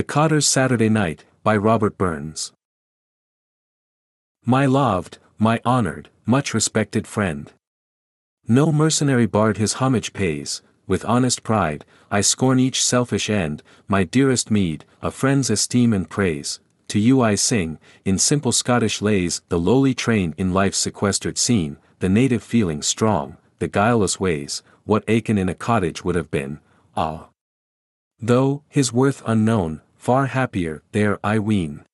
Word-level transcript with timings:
The 0.00 0.04
Cotter's 0.04 0.48
Saturday 0.48 0.88
Night, 0.88 1.26
by 1.42 1.58
Robert 1.58 1.98
Burns. 1.98 2.54
My 4.46 4.64
loved, 4.64 5.18
my 5.36 5.60
honored, 5.62 6.08
much 6.24 6.54
respected 6.54 7.06
friend. 7.06 7.52
No 8.48 8.72
mercenary 8.72 9.26
bard 9.26 9.58
his 9.58 9.74
homage 9.74 10.14
pays, 10.14 10.62
with 10.86 11.04
honest 11.04 11.42
pride, 11.42 11.84
I 12.10 12.22
scorn 12.22 12.58
each 12.58 12.82
selfish 12.82 13.28
end, 13.28 13.62
my 13.88 14.04
dearest 14.04 14.50
meed, 14.50 14.86
a 15.02 15.10
friend's 15.10 15.50
esteem 15.50 15.92
and 15.92 16.08
praise, 16.08 16.60
to 16.88 16.98
you 16.98 17.20
I 17.20 17.34
sing, 17.34 17.78
in 18.06 18.16
simple 18.16 18.52
Scottish 18.52 19.02
lays, 19.02 19.42
the 19.50 19.58
lowly 19.58 19.92
train 19.92 20.34
in 20.38 20.54
life's 20.54 20.78
sequestered 20.78 21.36
scene, 21.36 21.76
the 21.98 22.08
native 22.08 22.42
feeling 22.42 22.80
strong, 22.80 23.36
the 23.58 23.68
guileless 23.68 24.18
ways, 24.18 24.62
what 24.84 25.04
Aiken 25.08 25.36
in 25.36 25.50
a 25.50 25.54
cottage 25.54 26.02
would 26.02 26.14
have 26.14 26.30
been, 26.30 26.58
ah. 26.96 27.28
Though, 28.18 28.62
his 28.70 28.94
worth 28.94 29.22
unknown, 29.26 29.82
far 30.00 30.24
happier, 30.24 30.82
there 30.92 31.18
I 31.22 31.38
ween. 31.38 31.84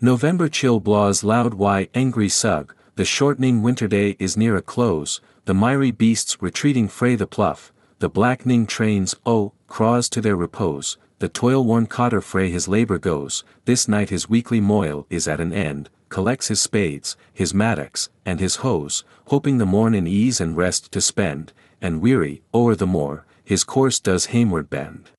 November 0.00 0.48
chill 0.48 0.80
blaws 0.80 1.22
loud 1.22 1.54
why 1.54 1.88
angry 1.94 2.28
sug, 2.28 2.74
the 2.96 3.04
shortening 3.04 3.62
winter 3.62 3.86
day 3.86 4.16
is 4.18 4.36
near 4.36 4.56
a 4.56 4.60
close, 4.60 5.20
the 5.44 5.54
miry 5.54 5.92
beasts 5.92 6.42
retreating 6.42 6.88
fray 6.88 7.14
the 7.14 7.28
plough, 7.28 7.70
the 8.00 8.08
blackening 8.08 8.66
trains, 8.66 9.14
oh, 9.24 9.52
craws 9.68 10.08
to 10.08 10.20
their 10.20 10.34
repose, 10.34 10.98
the 11.20 11.28
toil-worn 11.28 11.86
cotter 11.86 12.20
fray 12.20 12.50
his 12.50 12.66
labour 12.66 12.98
goes, 12.98 13.44
this 13.64 13.86
night 13.86 14.10
his 14.10 14.28
weekly 14.28 14.60
moil 14.60 15.06
is 15.08 15.28
at 15.28 15.40
an 15.40 15.52
end, 15.52 15.88
collects 16.08 16.48
his 16.48 16.60
spades, 16.60 17.16
his 17.32 17.54
mattocks, 17.54 18.08
and 18.24 18.40
his 18.40 18.56
hoes, 18.56 19.04
hoping 19.26 19.58
the 19.58 19.64
morn 19.64 19.94
in 19.94 20.08
ease 20.08 20.40
and 20.40 20.56
rest 20.56 20.90
to 20.90 21.00
spend, 21.00 21.52
and 21.80 22.02
weary, 22.02 22.42
o'er 22.52 22.74
the 22.74 22.84
moor, 22.84 23.24
his 23.44 23.62
course 23.62 24.00
does 24.00 24.26
hameward 24.26 24.68
bend. 24.68 25.12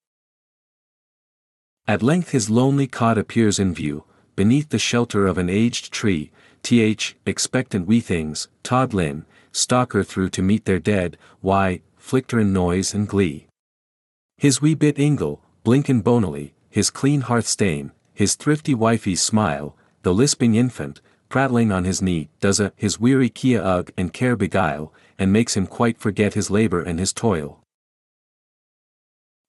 At 1.88 2.04
length 2.04 2.32
his 2.32 2.50
lonely 2.50 2.86
cot 2.86 3.18
appears 3.18 3.59
in 3.59 3.73
view, 3.73 4.04
beneath 4.35 4.70
the 4.70 4.77
shelter 4.77 5.26
of 5.26 5.38
an 5.38 5.49
aged 5.49 5.93
tree, 5.93 6.32
th, 6.62 7.16
expectant 7.26 7.88
wee 7.88 8.02
things, 8.02 8.49
Tod 8.62 8.93
Lynn, 8.93 9.26
stalker 9.54 10.04
through 10.04 10.30
to 10.32 10.41
meet 10.41 10.65
their 10.65 10.80
dead, 10.80 11.18
why, 11.40 11.82
flicker 11.96 12.40
in 12.41 12.52
noise 12.52 12.93
and 12.93 13.08
glee. 13.08 13.48
His 14.38 14.62
wee 14.62 14.76
bit 14.76 14.99
ingle, 14.99 15.41
blinkin' 15.63 16.02
bonily, 16.02 16.54
his 16.70 16.90
clean 16.90 17.21
hearth 17.21 17.48
stain, 17.48 17.93
his 18.13 18.35
thrifty 18.35 18.76
wifey's 18.76 19.21
smile, 19.21 19.76
the 20.04 20.13
lisping 20.13 20.55
infant, 20.55 20.99
prattling 21.30 21.71
on 21.71 21.85
his 21.85 22.02
knee, 22.02 22.30
does 22.41 22.60
a 22.60 22.74
his 22.76 22.99
weary 22.99 23.30
kia 23.30 23.62
ugh 23.62 23.91
and 23.98 24.12
care 24.12 24.35
beguile, 24.35 24.93
and 25.18 25.32
makes 25.32 25.55
him 25.55 25.65
quite 25.65 25.98
forget 25.98 26.34
his 26.34 26.52
labor 26.52 26.82
and 26.82 26.99
his 26.99 27.13
toil. 27.13 27.62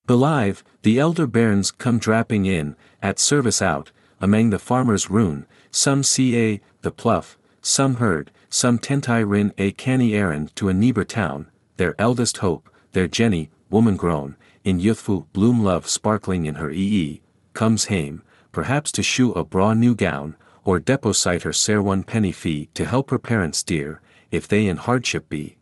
Belive, 0.09 0.63
the 0.81 0.97
elder 0.97 1.27
bairns 1.27 1.69
come 1.69 1.99
drapping 1.99 2.47
in, 2.47 2.75
at 2.99 3.19
service 3.19 3.61
out, 3.61 3.91
among 4.19 4.49
the 4.49 4.57
farmer's 4.57 5.07
rune, 5.07 5.45
some 5.69 6.01
see 6.01 6.35
a, 6.35 6.61
the 6.81 6.89
plough, 6.89 7.35
some 7.61 7.97
herd, 7.97 8.31
some 8.49 8.79
tentai 8.79 9.23
rin 9.23 9.53
a 9.59 9.71
canny 9.73 10.15
errand 10.15 10.55
to 10.55 10.67
a 10.67 10.73
neighbor 10.73 11.03
town, 11.05 11.45
their 11.77 11.93
eldest 12.01 12.37
hope, 12.37 12.71
their 12.93 13.07
Jenny, 13.07 13.51
woman 13.69 13.97
grown, 13.97 14.35
in 14.63 14.79
youthful 14.79 15.27
bloom 15.31 15.63
love 15.63 15.87
sparkling 15.87 16.47
in 16.47 16.55
her 16.55 16.71
ee, 16.71 17.21
comes 17.53 17.85
hame, 17.85 18.23
perhaps 18.51 18.91
to 18.93 19.03
shoe 19.03 19.31
a 19.33 19.43
braw 19.43 19.75
new 19.75 19.93
gown, 19.93 20.35
or 20.65 20.79
deposit 20.79 21.43
her 21.43 21.53
sair 21.53 21.83
one 21.83 22.01
penny 22.01 22.31
fee 22.31 22.67
to 22.73 22.85
help 22.85 23.11
her 23.11 23.19
parents 23.19 23.61
dear, 23.61 24.01
if 24.31 24.47
they 24.47 24.65
in 24.65 24.77
hardship 24.77 25.29
be. 25.29 25.57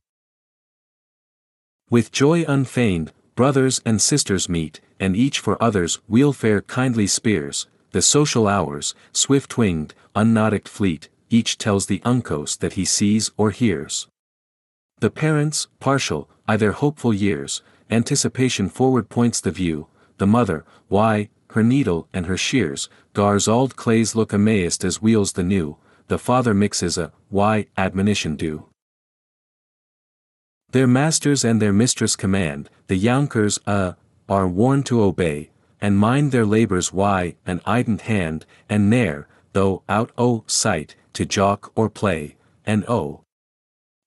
With 1.89 2.13
joy 2.13 2.45
unfeigned, 2.47 3.11
brothers 3.37 3.79
and 3.85 4.01
sisters 4.01 4.49
meet, 4.49 4.81
and 4.99 5.15
each 5.15 5.39
for 5.39 5.61
others 5.61 5.99
wheel 6.07 6.33
fair 6.33 6.59
kindly 6.63 7.05
spears, 7.05 7.67
the 7.91 8.01
social 8.01 8.47
hours, 8.47 8.95
swift-winged, 9.13 9.93
unnautic 10.15 10.67
fleet, 10.67 11.07
each 11.29 11.55
tells 11.59 11.85
the 11.85 11.99
uncos 11.99 12.57
that 12.57 12.73
he 12.73 12.83
sees 12.83 13.29
or 13.37 13.51
hears. 13.51 14.07
The 15.01 15.11
parents, 15.11 15.67
partial, 15.79 16.27
I 16.47 16.57
their 16.57 16.71
hopeful 16.71 17.13
years, 17.13 17.61
anticipation 17.91 18.69
forward 18.69 19.07
points 19.07 19.39
the 19.39 19.51
view, 19.51 19.85
the 20.17 20.25
mother, 20.25 20.65
why, 20.87 21.29
her 21.51 21.61
needle 21.61 22.07
and 22.11 22.25
her 22.25 22.37
shears, 22.37 22.89
gars 23.13 23.47
auld 23.47 23.75
clays 23.75 24.15
look 24.15 24.33
amazed 24.33 24.83
as 24.83 24.99
wheels 24.99 25.33
the 25.33 25.43
new, 25.43 25.77
the 26.07 26.17
father 26.17 26.55
mixes 26.55 26.97
a, 26.97 27.11
why, 27.29 27.67
admonition 27.77 28.35
do. 28.35 28.65
Their 30.77 30.85
masters 30.85 31.43
and 31.43 31.59
their 31.59 31.73
mistress 31.73 32.15
command, 32.15 32.69
the 32.85 32.99
younkers, 32.99 33.57
uh, 33.65 33.93
are 34.29 34.47
warned 34.47 34.85
to 34.85 35.01
obey, 35.01 35.49
and 35.81 35.97
mind 35.97 36.31
their 36.31 36.45
labours 36.45 36.93
why, 36.93 37.35
an 37.47 37.61
ident 37.61 38.01
hand, 38.01 38.45
and 38.69 38.87
ne'er, 38.87 39.27
though 39.53 39.81
out 39.89 40.11
o' 40.19 40.43
sight, 40.45 40.95
to 41.13 41.25
jock 41.25 41.71
or 41.73 41.89
play, 41.89 42.35
and 42.63 42.85
oh. 42.87 43.21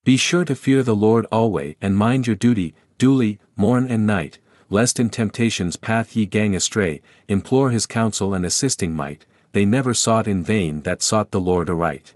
Be 0.04 0.16
sure 0.16 0.44
to 0.44 0.54
fear 0.54 0.84
the 0.84 0.94
Lord 0.94 1.26
alway 1.32 1.74
and 1.80 1.96
mind 1.96 2.28
your 2.28 2.36
duty, 2.36 2.76
duly, 2.98 3.40
morn 3.56 3.88
and 3.88 4.06
night, 4.06 4.38
lest 4.68 5.00
in 5.00 5.10
temptation's 5.10 5.74
path 5.74 6.14
ye 6.14 6.24
gang 6.24 6.54
astray, 6.54 7.02
implore 7.26 7.70
his 7.70 7.84
counsel 7.84 8.32
and 8.32 8.46
assisting 8.46 8.94
might, 8.94 9.26
they 9.50 9.64
never 9.64 9.92
sought 9.92 10.28
in 10.28 10.44
vain 10.44 10.82
that 10.82 11.02
sought 11.02 11.32
the 11.32 11.40
Lord 11.40 11.68
aright. 11.68 12.14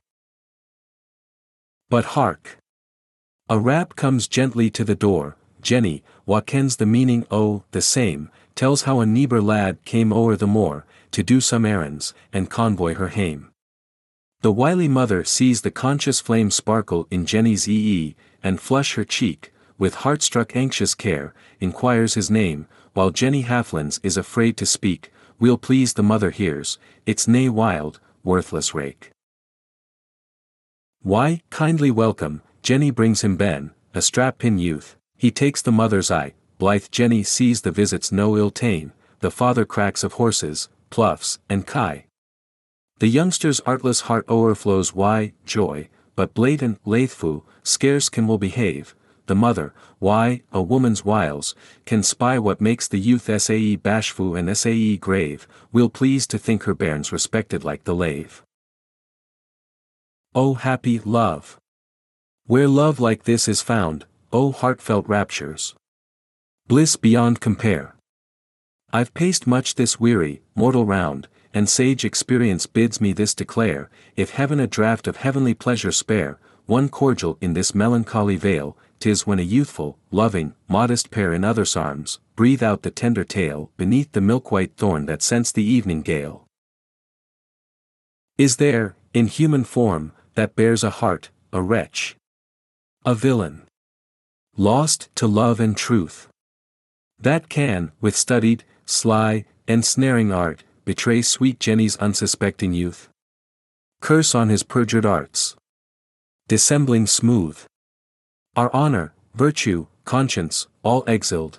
But 1.91 2.05
hark! 2.15 2.59
A 3.51 3.59
rap 3.59 3.95
comes 3.95 4.27
gently 4.27 4.71
to 4.71 4.85
the 4.85 4.95
door, 4.95 5.37
Jenny, 5.61 6.03
wha 6.25 6.41
kens 6.41 6.77
the 6.77 6.87
meaning 6.87 7.27
o' 7.31 7.63
the 7.73 7.83
same, 7.83 8.31
tells 8.55 8.85
how 8.85 9.01
a 9.01 9.07
neighbor 9.07 9.43
lad 9.43 9.85
came 9.85 10.15
o'er 10.15 10.35
the 10.35 10.47
moor, 10.47 10.87
to 11.11 11.23
do 11.23 11.43
some 11.43 11.67
errands, 11.67 12.15
and 12.33 12.49
convoy 12.49 12.95
her 12.95 13.09
hame. 13.09 13.51
The 14.41 14.51
wily 14.51 14.89
mother 14.89 15.25
sees 15.25 15.61
the 15.61 15.71
conscious 15.71 16.21
flame 16.21 16.51
sparkle 16.51 17.07
in 17.11 17.27
Jenny's 17.27 17.69
ee, 17.69 18.17
and 18.43 18.59
flush 18.59 18.95
her 18.95 19.05
cheek, 19.05 19.53
with 19.77 19.97
heart-struck 19.97 20.57
anxious 20.57 20.95
care, 20.95 21.35
inquires 21.61 22.15
his 22.15 22.31
name, 22.31 22.67
while 22.95 23.11
Jenny 23.11 23.43
Halflands 23.43 24.01
is 24.03 24.17
afraid 24.17 24.57
to 24.57 24.65
speak, 24.65 25.13
we'll 25.39 25.59
please 25.59 25.93
the 25.93 26.03
mother 26.03 26.31
hears, 26.31 26.79
it's 27.05 27.29
nae 27.29 27.51
wild, 27.51 28.01
worthless 28.23 28.73
rake. 28.73 29.11
Why, 31.03 31.43
kindly 31.51 31.91
welcome, 31.91 32.41
Jenny 32.65 32.91
brings 32.91 33.21
him 33.21 33.37
Ben, 33.37 33.73
a 33.93 34.01
strap-pin 34.01 34.59
youth, 34.59 34.97
he 35.19 35.31
takes 35.31 35.61
the 35.61 35.71
mother's 35.71 36.11
eye, 36.11 36.33
blithe 36.57 36.87
Jenny 36.91 37.23
sees 37.23 37.61
the 37.61 37.71
visits 37.71 38.11
no 38.11 38.39
ill 38.39 38.51
tain, 38.51 38.95
the 39.21 39.31
father 39.31 39.67
cracks 39.67 40.03
of 40.03 40.15
horses, 40.15 40.71
pluffs, 40.89 41.39
and 41.47 41.67
kai. 41.67 42.07
The 43.01 43.09
youngster's 43.09 43.61
artless 43.61 44.01
heart 44.09 44.25
o'erflows 44.31 44.95
why, 44.95 45.35
joy, 45.45 45.91
but 46.17 46.33
blatant, 46.33 46.83
laithfu, 46.87 47.43
scarce 47.63 48.09
can 48.09 48.27
will 48.27 48.39
behave, 48.39 48.97
the 49.27 49.35
mother, 49.35 49.75
why, 49.99 50.41
a 50.51 50.63
woman's 50.63 51.05
wiles, 51.05 51.55
can 51.85 52.03
spy 52.03 52.39
what 52.39 52.63
makes 52.63 52.89
the 52.89 52.99
youth 52.99 53.29
sae 53.43 53.77
bashful 53.77 54.35
and 54.35 54.57
sae 54.57 54.97
grave, 54.97 55.47
will 55.71 55.91
please 55.91 56.27
to 56.29 56.39
think 56.39 56.63
her 56.63 56.75
bairns 56.75 57.13
respected 57.13 57.63
like 57.63 57.85
the 57.85 57.95
lave. 57.95 58.43
O 60.35 60.55
happy 60.55 60.99
love! 60.99 61.59
Where 62.47 62.69
love 62.69 63.01
like 63.01 63.25
this 63.25 63.49
is 63.49 63.63
found, 63.63 64.05
O 64.31 64.53
heartfelt 64.53 65.09
raptures! 65.09 65.75
Bliss 66.67 66.95
beyond 66.95 67.41
compare. 67.41 67.97
I've 68.93 69.15
paced 69.15 69.47
much 69.47 69.77
this 69.77 69.99
weary, 69.99 70.43
mortal 70.55 70.85
round, 70.85 71.27
and 71.55 71.71
sage 71.71 72.05
experience 72.05 72.67
bids 72.67 73.01
me 73.01 73.15
this 73.15 73.35
declare, 73.35 73.89
if 74.15 74.33
heaven 74.33 74.61
a 74.61 74.67
draught 74.67 75.07
of 75.07 75.17
heavenly 75.17 75.55
pleasure 75.55 75.91
spare, 75.91 76.39
one 76.67 76.91
cordial 76.91 77.39
in 77.41 77.55
this 77.55 77.75
melancholy 77.75 78.37
vale, 78.37 78.77
tis 79.01 79.27
when 79.27 79.39
a 79.39 79.43
youthful, 79.43 79.99
loving, 80.11 80.55
modest 80.69 81.11
pair 81.11 81.33
in 81.33 81.45
others' 81.45 81.77
arms, 81.77 82.21
breathe 82.37 82.63
out 82.63 82.83
the 82.83 82.91
tender 82.91 83.25
tale 83.25 83.71
beneath 83.79 84.13
the 84.13 84.21
milk-white 84.21 84.77
thorn 84.77 85.07
that 85.07 85.23
scents 85.23 85.51
the 85.51 85.65
evening 85.65 86.03
gale. 86.03 86.45
Is 88.37 88.59
there, 88.59 88.97
in 89.15 89.29
human 89.29 89.65
form, 89.65 90.13
that 90.35 90.55
bears 90.55 90.85
a 90.85 90.91
heart, 90.91 91.31
a 91.51 91.63
wretch? 91.63 92.17
A 93.07 93.15
villain. 93.15 93.67
Lost 94.57 95.15
to 95.17 95.27
love 95.27 95.61
and 95.61 95.77
truth. 95.77 96.29
That 97.19 97.51
can, 97.51 97.93
with 98.01 98.17
studied, 98.17 98.65
sly, 98.87 99.45
ensnaring 99.69 100.33
art, 100.33 100.65
betray 100.87 101.21
sweet 101.21 101.61
Jenny's 101.61 101.97
unsuspecting 101.99 102.73
youth. 102.73 103.11
Curse 104.01 104.35
on 104.35 104.49
his 104.49 104.63
perjured 104.63 105.05
arts. 105.05 105.55
Dissembling 106.49 107.07
smooth. 107.07 107.63
Our 108.57 108.75
honor, 108.75 109.13
virtue, 109.35 109.87
conscience, 110.07 110.67
all 110.83 111.05
exiled. 111.07 111.59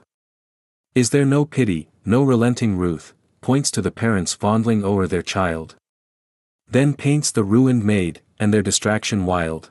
Is 0.96 1.12
there 1.12 1.26
no 1.26 1.46
pity, 1.46 1.90
no 2.04 2.24
relenting 2.24 2.76
ruth, 2.76 3.14
points 3.42 3.70
to 3.70 3.84
the 3.84 3.92
parents 3.92 4.34
fondling 4.34 4.84
o'er 4.84 5.06
their 5.06 5.22
child. 5.22 5.76
Then 6.68 6.96
paints 6.96 7.30
the 7.30 7.44
ruined 7.44 7.84
maid, 7.84 8.22
and 8.40 8.52
their 8.52 8.64
distraction 8.64 9.28
wild. 9.28 9.70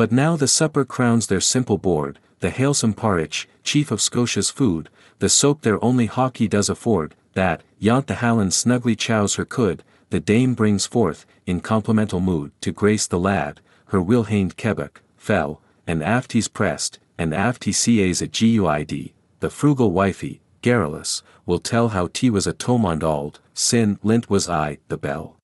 But 0.00 0.12
now 0.12 0.34
the 0.34 0.48
supper 0.48 0.86
crowns 0.86 1.26
their 1.26 1.42
simple 1.42 1.76
board, 1.76 2.18
the 2.38 2.48
halesome 2.48 2.94
parich, 2.94 3.44
chief 3.62 3.90
of 3.90 4.00
Scotia's 4.00 4.48
food, 4.48 4.88
the 5.18 5.28
soap 5.28 5.60
their 5.60 5.78
only 5.84 6.06
hockey 6.06 6.48
does 6.48 6.70
afford, 6.70 7.14
that, 7.34 7.62
yont 7.78 8.06
the 8.06 8.14
Halland 8.14 8.54
snugly 8.54 8.96
chows 8.96 9.34
her 9.34 9.44
could, 9.44 9.82
the 10.08 10.18
dame 10.18 10.54
brings 10.54 10.86
forth, 10.86 11.26
in 11.44 11.60
complimental 11.60 12.18
mood, 12.18 12.50
to 12.62 12.72
grace 12.72 13.06
the 13.06 13.18
lad, 13.18 13.60
her 13.88 14.00
Wilhained 14.00 14.56
kebbuck, 14.56 15.02
fell, 15.18 15.60
and 15.86 16.02
aft 16.02 16.32
he's 16.32 16.48
pressed, 16.48 16.98
and 17.18 17.34
aft 17.34 17.64
he 17.64 17.72
sees 17.72 18.22
a 18.22 18.26
guid, 18.26 19.12
the 19.40 19.50
frugal 19.50 19.90
wifey, 19.90 20.40
garrulous, 20.62 21.22
will 21.44 21.58
tell 21.58 21.90
how 21.90 22.08
tea 22.10 22.30
was 22.30 22.46
a 22.46 22.54
tomond 22.54 23.02
auld, 23.02 23.38
sin 23.52 23.98
lint 24.02 24.30
was 24.30 24.48
I, 24.48 24.78
the 24.88 24.96
bell. 24.96 25.36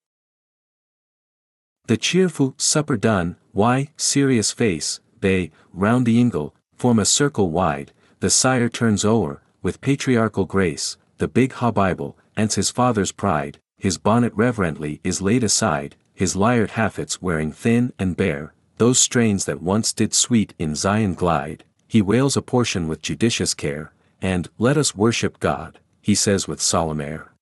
The 1.88 1.98
cheerful 1.98 2.54
supper 2.56 2.96
done, 2.96 3.36
why, 3.56 3.88
serious 3.96 4.52
face, 4.52 5.00
they, 5.20 5.50
round 5.72 6.04
the 6.04 6.20
ingle, 6.20 6.54
form 6.74 6.98
a 6.98 7.06
circle 7.06 7.48
wide, 7.48 7.90
the 8.20 8.28
sire 8.28 8.68
turns 8.68 9.02
o'er, 9.02 9.40
with 9.62 9.80
patriarchal 9.80 10.44
grace, 10.44 10.98
the 11.16 11.26
big 11.26 11.52
ha 11.52 11.70
Bible, 11.70 12.18
ance 12.36 12.56
his 12.56 12.68
father's 12.68 13.12
pride, 13.12 13.58
his 13.78 13.96
bonnet 13.96 14.34
reverently 14.34 15.00
is 15.02 15.22
laid 15.22 15.42
aside, 15.42 15.96
his 16.12 16.36
lyred 16.36 16.72
haffets 16.72 17.22
wearing 17.22 17.50
thin 17.50 17.94
and 17.98 18.14
bare, 18.14 18.52
those 18.76 18.98
strains 18.98 19.46
that 19.46 19.62
once 19.62 19.94
did 19.94 20.12
sweet 20.12 20.52
in 20.58 20.74
Zion 20.74 21.14
glide, 21.14 21.64
he 21.88 22.02
wails 22.02 22.36
a 22.36 22.42
portion 22.42 22.86
with 22.88 23.00
judicious 23.00 23.54
care, 23.54 23.90
and, 24.20 24.50
let 24.58 24.76
us 24.76 24.94
worship 24.94 25.40
God, 25.40 25.78
he 26.02 26.14
says 26.14 26.46
with 26.46 26.60
solemn 26.60 27.00
air. 27.00 27.32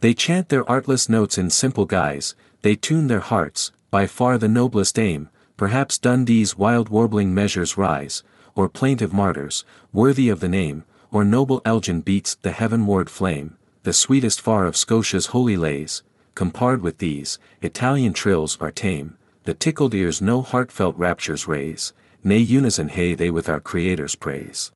They 0.00 0.12
chant 0.12 0.50
their 0.50 0.68
artless 0.68 1.08
notes 1.08 1.38
in 1.38 1.48
simple 1.48 1.86
guise, 1.86 2.34
they 2.60 2.76
tune 2.76 3.06
their 3.06 3.20
hearts, 3.20 3.72
by 3.90 4.06
far 4.06 4.38
the 4.38 4.48
noblest 4.48 4.98
aim, 4.98 5.28
perhaps 5.56 5.98
Dundee's 5.98 6.56
wild 6.56 6.88
warbling 6.88 7.34
measures 7.34 7.76
rise, 7.76 8.22
or 8.54 8.68
plaintive 8.68 9.12
martyrs, 9.12 9.64
worthy 9.92 10.28
of 10.28 10.40
the 10.40 10.48
name, 10.48 10.84
or 11.10 11.24
noble 11.24 11.62
Elgin 11.64 12.00
beats 12.00 12.34
the 12.34 12.52
heavenward 12.52 13.08
flame, 13.08 13.56
the 13.82 13.92
sweetest 13.92 14.40
far 14.40 14.66
of 14.66 14.76
Scotia's 14.76 15.26
holy 15.26 15.56
lays, 15.56 16.02
compared 16.34 16.82
with 16.82 16.98
these, 16.98 17.38
Italian 17.62 18.12
trills 18.12 18.58
are 18.60 18.70
tame, 18.70 19.16
the 19.44 19.54
tickled 19.54 19.94
ears 19.94 20.20
no 20.20 20.42
heartfelt 20.42 20.96
raptures 20.96 21.48
raise, 21.48 21.92
nay 22.22 22.38
unison 22.38 22.88
hey 22.88 23.14
they 23.14 23.30
with 23.30 23.48
our 23.48 23.60
Creator's 23.60 24.14
praise. 24.14 24.70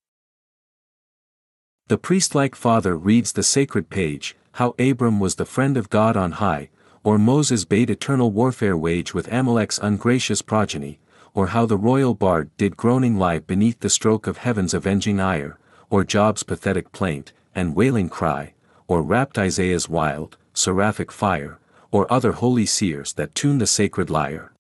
The 1.89 1.99
priest-like 1.99 2.55
father 2.55 2.97
reads 2.97 3.33
the 3.33 3.43
sacred 3.43 3.91
page, 3.91 4.35
how 4.53 4.75
Abram 4.79 5.21
was 5.21 5.35
the 5.35 5.45
friend 5.45 5.77
of 5.77 5.91
God 5.91 6.17
on 6.17 6.33
high, 6.33 6.71
or 7.05 7.19
Moses 7.19 7.65
bade 7.65 7.91
eternal 7.91 8.31
warfare 8.31 8.77
wage 8.77 9.13
with 9.13 9.33
Amalek's 9.33 9.79
ungracious 9.79 10.43
progeny, 10.43 10.99
or 11.35 11.49
how 11.49 11.67
the 11.67 11.77
royal 11.77 12.15
bard 12.15 12.51
did 12.57 12.77
groaning 12.77 13.19
lie 13.19 13.39
beneath 13.39 13.81
the 13.81 13.91
stroke 13.91 14.27
of 14.27 14.39
heaven's 14.39 14.75
avenging 14.75 15.19
ire, 15.19 15.59
or 15.91 16.05
Job's 16.05 16.43
pathetic 16.43 16.93
plaint, 16.93 17.33
and 17.55 17.75
wailing 17.75 18.09
cry, 18.09 18.55
or 18.87 19.03
rapt 19.03 19.39
Isaiah's 19.39 19.89
wild, 19.89 20.37
seraphic 20.55 21.11
fire, 21.11 21.59
or 21.91 22.11
other 22.13 22.33
holy 22.33 22.67
seers 22.67 23.13
that 23.15 23.35
tune 23.35 23.59
the 23.59 23.67
sacred 23.67 24.09
lyre. 24.11 24.53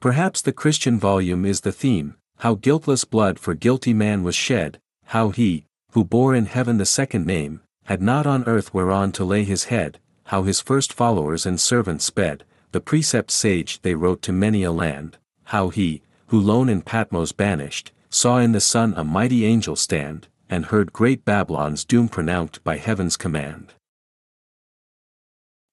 Perhaps 0.00 0.42
the 0.42 0.52
Christian 0.52 0.98
volume 0.98 1.44
is 1.44 1.62
the 1.62 1.72
theme, 1.72 2.16
how 2.38 2.54
guiltless 2.54 3.04
blood 3.04 3.38
for 3.38 3.54
guilty 3.54 3.94
man 3.94 4.22
was 4.22 4.34
shed, 4.34 4.78
how 5.06 5.30
he, 5.30 5.66
who 5.92 6.04
bore 6.04 6.34
in 6.34 6.46
heaven 6.46 6.78
the 6.78 6.86
second 6.86 7.26
name, 7.26 7.60
had 7.84 8.02
not 8.02 8.26
on 8.26 8.44
earth 8.44 8.74
whereon 8.74 9.12
to 9.12 9.24
lay 9.24 9.44
his 9.44 9.64
head, 9.64 9.98
how 10.26 10.42
his 10.42 10.60
first 10.60 10.92
followers 10.92 11.46
and 11.46 11.60
servants 11.60 12.04
sped, 12.04 12.44
the 12.72 12.80
precept 12.80 13.30
sage 13.30 13.80
they 13.82 13.94
wrote 13.94 14.22
to 14.22 14.32
many 14.32 14.62
a 14.64 14.72
land, 14.72 15.18
how 15.44 15.68
he, 15.68 16.02
who 16.26 16.40
lone 16.40 16.68
in 16.68 16.82
Patmos 16.82 17.32
banished, 17.32 17.92
saw 18.10 18.38
in 18.38 18.52
the 18.52 18.60
sun 18.60 18.92
a 18.96 19.04
mighty 19.04 19.44
angel 19.44 19.76
stand, 19.76 20.26
and 20.50 20.66
heard 20.66 20.92
great 20.92 21.24
Babylon's 21.24 21.84
doom 21.84 22.08
pronounced 22.08 22.62
by 22.64 22.76
heaven's 22.76 23.16
command. 23.16 23.74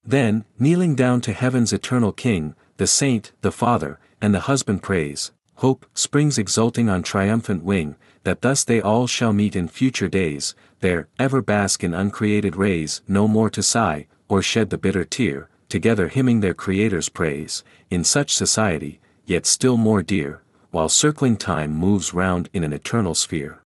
Then, 0.04 0.46
kneeling 0.60 0.96
down 0.96 1.22
to 1.22 1.34
heaven's 1.34 1.74
eternal 1.74 2.12
King, 2.12 2.56
the 2.78 2.88
saint, 2.88 3.32
the 3.42 3.52
Father, 3.52 4.00
and 4.22 4.36
the 4.36 4.42
husband 4.42 4.84
praise, 4.84 5.32
hope 5.56 5.86
springs 5.94 6.38
exulting 6.38 6.90
on 6.90 7.02
triumphant 7.02 7.64
wing, 7.64 7.96
that 8.24 8.42
thus 8.42 8.64
they 8.64 8.82
all 8.82 9.08
shall 9.08 9.34
meet 9.34 9.56
in 9.56 9.68
future 9.68 10.08
days, 10.08 10.54
there, 10.82 11.08
ever 11.18 11.42
bask 11.42 11.84
in 11.84 11.94
uncreated 11.94 12.56
rays, 12.56 13.02
no 13.08 13.28
more 13.28 13.50
to 13.50 13.64
sigh, 13.64 14.08
or 14.28 14.42
shed 14.42 14.70
the 14.70 14.78
bitter 14.78 15.04
tear, 15.04 15.50
together 15.70 16.08
hymning 16.08 16.40
their 16.40 16.54
Creator's 16.54 17.10
praise, 17.10 17.64
in 17.90 18.04
such 18.04 18.34
society, 18.34 19.00
yet 19.26 19.46
still 19.46 19.78
more 19.78 20.04
dear, 20.04 20.42
while 20.72 20.90
circling 20.90 21.38
time 21.38 21.72
moves 21.72 22.14
round 22.14 22.50
in 22.54 22.64
an 22.64 22.74
eternal 22.74 23.16
sphere. 23.16 23.62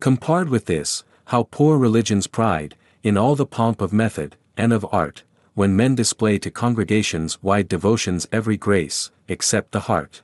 Compared 0.00 0.48
with 0.48 0.66
this, 0.66 1.04
how 1.26 1.44
poor 1.50 1.78
religion's 1.78 2.26
pride, 2.26 2.76
in 3.02 3.16
all 3.16 3.36
the 3.36 3.46
pomp 3.46 3.80
of 3.80 3.92
method, 3.92 4.36
and 4.56 4.72
of 4.72 4.86
art, 4.90 5.22
when 5.54 5.76
men 5.76 5.94
display 5.94 6.38
to 6.38 6.50
congregations 6.50 7.42
wide 7.42 7.68
devotions 7.68 8.26
every 8.32 8.56
grace, 8.56 9.10
except 9.28 9.72
the 9.72 9.80
heart. 9.80 10.22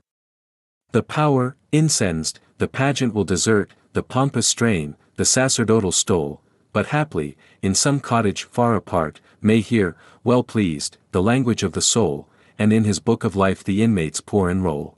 The 0.92 1.02
power, 1.02 1.56
incensed, 1.72 2.40
the 2.58 2.68
pageant 2.68 3.12
will 3.12 3.24
desert, 3.24 3.72
the 3.92 4.02
pompous 4.02 4.46
strain, 4.46 4.96
the 5.16 5.24
sacerdotal 5.24 5.92
stole, 5.92 6.40
but 6.76 6.88
haply, 6.88 7.38
in 7.62 7.75
some 7.75 7.99
cottage 7.99 8.44
far 8.44 8.75
apart, 8.75 9.19
may 9.40 9.61
hear, 9.61 9.96
well 10.23 10.43
pleased, 10.43 10.99
the 11.11 11.23
language 11.23 11.62
of 11.62 11.73
the 11.73 11.81
soul, 11.81 12.28
and 12.58 12.70
in 12.70 12.84
his 12.84 13.00
book 13.00 13.25
of 13.25 13.34
life 13.34 13.64
the 13.64 13.82
inmates 13.82 14.20
pour 14.20 14.50
and 14.50 14.62
roll. 14.62 14.94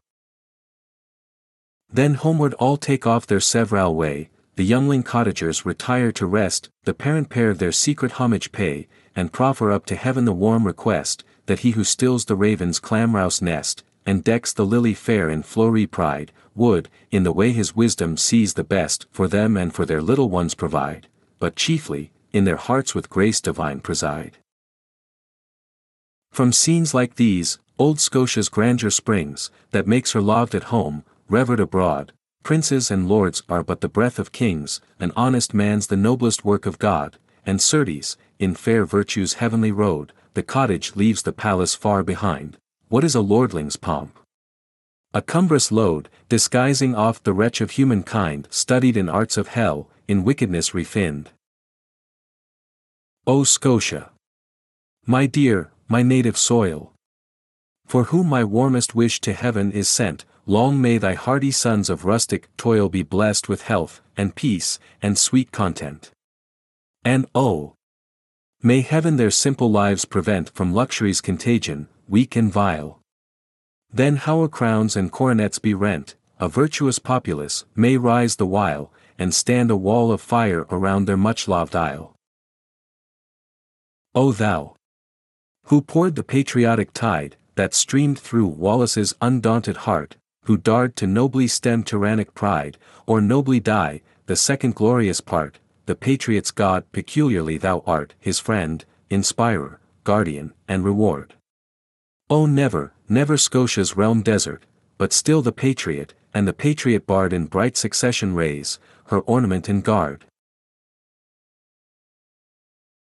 Then 1.88 2.14
homeward 2.14 2.54
all 2.54 2.78
take 2.78 3.06
off 3.06 3.28
their 3.28 3.38
several 3.38 3.94
way, 3.94 4.28
the 4.56 4.64
youngling 4.64 5.04
cottagers 5.04 5.64
retire 5.64 6.10
to 6.10 6.26
rest, 6.26 6.68
the 6.82 6.94
parent 6.94 7.28
pair 7.28 7.54
their 7.54 7.70
secret 7.70 8.10
homage 8.10 8.50
pay, 8.50 8.88
and 9.14 9.32
proffer 9.32 9.70
up 9.70 9.86
to 9.86 9.94
heaven 9.94 10.24
the 10.24 10.32
warm 10.32 10.66
request, 10.66 11.22
that 11.46 11.60
he 11.60 11.70
who 11.70 11.84
stills 11.84 12.24
the 12.24 12.34
raven's 12.34 12.80
clamorous 12.80 13.40
nest, 13.40 13.84
and 14.04 14.24
decks 14.24 14.52
the 14.52 14.66
lily 14.66 14.94
fair 14.94 15.30
in 15.30 15.44
flowery 15.44 15.86
pride, 15.86 16.32
would, 16.56 16.88
in 17.12 17.22
the 17.22 17.30
way 17.30 17.52
his 17.52 17.76
wisdom 17.76 18.16
sees 18.16 18.54
the 18.54 18.64
best, 18.64 19.06
for 19.12 19.28
them 19.28 19.56
and 19.56 19.72
for 19.72 19.86
their 19.86 20.02
little 20.02 20.28
ones 20.28 20.56
provide, 20.56 21.06
but 21.38 21.56
chiefly, 21.56 22.10
in 22.32 22.44
their 22.44 22.56
hearts 22.56 22.94
with 22.94 23.10
grace 23.10 23.40
divine 23.40 23.80
preside. 23.80 24.38
From 26.30 26.52
scenes 26.52 26.94
like 26.94 27.16
these, 27.16 27.58
old 27.78 28.00
Scotia's 28.00 28.48
grandeur 28.48 28.90
springs, 28.90 29.50
that 29.70 29.86
makes 29.86 30.12
her 30.12 30.20
loved 30.20 30.54
at 30.54 30.64
home, 30.64 31.04
revered 31.28 31.60
abroad, 31.60 32.12
princes 32.42 32.90
and 32.90 33.08
lords 33.08 33.42
are 33.48 33.62
but 33.62 33.80
the 33.80 33.88
breath 33.88 34.18
of 34.18 34.32
kings, 34.32 34.80
an 35.00 35.12
honest 35.16 35.54
man's 35.54 35.86
the 35.86 35.96
noblest 35.96 36.44
work 36.44 36.66
of 36.66 36.78
God, 36.78 37.16
and 37.44 37.60
certes, 37.60 38.16
in 38.38 38.54
fair 38.54 38.84
virtue's 38.84 39.34
heavenly 39.34 39.72
road, 39.72 40.12
the 40.34 40.42
cottage 40.42 40.94
leaves 40.94 41.22
the 41.22 41.32
palace 41.32 41.74
far 41.74 42.02
behind. 42.02 42.56
What 42.88 43.04
is 43.04 43.14
a 43.14 43.20
lordling's 43.20 43.76
pomp? 43.76 44.18
A 45.14 45.22
cumbrous 45.22 45.72
load, 45.72 46.08
disguising 46.28 46.94
oft 46.94 47.24
the 47.24 47.32
wretch 47.32 47.60
of 47.60 47.72
humankind 47.72 48.46
studied 48.50 48.96
in 48.96 49.08
arts 49.08 49.36
of 49.36 49.48
hell, 49.48 49.88
in 50.08 50.24
wickedness 50.24 50.72
refined. 50.74 51.30
O 53.26 53.44
Scotia! 53.44 54.10
My 55.06 55.26
dear, 55.26 55.70
my 55.86 56.02
native 56.02 56.38
soil! 56.38 56.92
For 57.86 58.04
whom 58.04 58.26
my 58.26 58.42
warmest 58.42 58.94
wish 58.94 59.20
to 59.20 59.34
heaven 59.34 59.70
is 59.70 59.88
sent, 59.88 60.24
long 60.46 60.80
may 60.80 60.96
thy 60.96 61.12
hardy 61.12 61.50
sons 61.50 61.90
of 61.90 62.06
rustic 62.06 62.48
toil 62.56 62.88
be 62.88 63.02
blessed 63.02 63.50
with 63.50 63.62
health, 63.62 64.00
and 64.16 64.34
peace, 64.34 64.78
and 65.02 65.18
sweet 65.18 65.52
content. 65.52 66.10
And 67.04 67.26
oh! 67.34 67.74
May 68.62 68.80
heaven 68.80 69.16
their 69.16 69.30
simple 69.30 69.70
lives 69.70 70.04
prevent 70.06 70.50
from 70.50 70.74
luxury's 70.74 71.20
contagion, 71.20 71.88
weak 72.08 72.34
and 72.34 72.50
vile. 72.50 72.98
Then 73.92 74.16
how 74.16 74.40
a 74.40 74.48
crowns 74.48 74.96
and 74.96 75.12
coronets 75.12 75.58
be 75.58 75.74
rent, 75.74 76.16
a 76.40 76.48
virtuous 76.48 76.98
populace 76.98 77.64
may 77.74 77.96
rise 77.96 78.36
the 78.36 78.46
while, 78.46 78.90
and 79.18 79.34
stand 79.34 79.70
a 79.70 79.76
wall 79.76 80.12
of 80.12 80.20
fire 80.20 80.66
around 80.70 81.04
their 81.04 81.16
much-loved 81.16 81.74
isle. 81.74 82.14
O 84.14 84.32
thou! 84.32 84.76
Who 85.64 85.82
poured 85.82 86.16
the 86.16 86.22
patriotic 86.22 86.92
tide, 86.92 87.36
that 87.56 87.74
streamed 87.74 88.18
through 88.18 88.46
Wallace's 88.46 89.14
undaunted 89.20 89.78
heart, 89.78 90.16
who 90.44 90.56
dared 90.56 90.96
to 90.96 91.06
nobly 91.06 91.48
stem 91.48 91.82
tyrannic 91.82 92.32
pride, 92.32 92.78
or 93.06 93.20
nobly 93.20 93.60
die, 93.60 94.00
the 94.26 94.36
second 94.36 94.74
glorious 94.74 95.20
part, 95.20 95.58
the 95.86 95.96
patriot's 95.96 96.50
God 96.50 96.90
peculiarly 96.92 97.58
thou 97.58 97.82
art, 97.86 98.14
his 98.20 98.38
friend, 98.38 98.84
inspirer, 99.10 99.80
guardian, 100.04 100.52
and 100.68 100.84
reward. 100.84 101.34
O 102.30 102.46
never, 102.46 102.92
never 103.08 103.36
Scotia's 103.36 103.96
realm 103.96 104.22
desert, 104.22 104.64
but 104.98 105.12
still 105.12 105.42
the 105.42 105.52
patriot, 105.52 106.14
and 106.38 106.46
the 106.46 106.52
patriot 106.52 107.04
bard 107.04 107.32
in 107.32 107.46
bright 107.46 107.76
succession 107.76 108.32
raise, 108.32 108.78
her 109.06 109.18
ornament 109.22 109.68
and 109.68 109.82
guard. 109.82 110.24